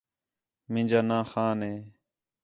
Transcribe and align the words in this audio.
مینجا 0.73 0.99
ناں 1.09 1.25
خان 1.31 1.57
ہے 1.67 1.75